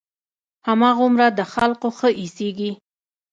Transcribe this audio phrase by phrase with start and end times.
[0.67, 2.71] هماغومره د خلقو ښه اېسېږي.